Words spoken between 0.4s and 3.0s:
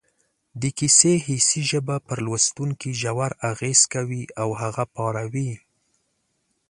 د کیسې حسي ژبه پر لوستونکي